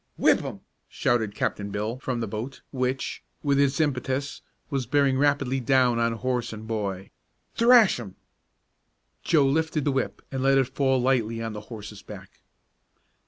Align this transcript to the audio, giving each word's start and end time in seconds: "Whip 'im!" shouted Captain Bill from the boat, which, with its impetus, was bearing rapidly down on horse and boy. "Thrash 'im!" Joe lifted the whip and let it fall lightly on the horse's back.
"Whip 0.17 0.43
'im!" 0.43 0.61
shouted 0.89 1.35
Captain 1.35 1.69
Bill 1.69 1.99
from 1.99 2.21
the 2.21 2.27
boat, 2.27 2.63
which, 2.71 3.21
with 3.43 3.59
its 3.59 3.79
impetus, 3.79 4.41
was 4.71 4.87
bearing 4.87 5.19
rapidly 5.19 5.59
down 5.59 5.99
on 5.99 6.13
horse 6.13 6.51
and 6.51 6.65
boy. 6.67 7.11
"Thrash 7.53 7.99
'im!" 7.99 8.15
Joe 9.23 9.45
lifted 9.45 9.85
the 9.85 9.91
whip 9.91 10.23
and 10.31 10.41
let 10.41 10.57
it 10.57 10.73
fall 10.73 10.99
lightly 10.99 11.39
on 11.39 11.53
the 11.53 11.61
horse's 11.69 12.01
back. 12.01 12.41